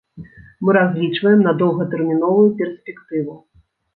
Мы 0.67 0.73
разлічваем 0.77 1.43
на 1.49 1.53
доўгатэрміновую 1.59 2.47
перспектыву. 2.61 3.37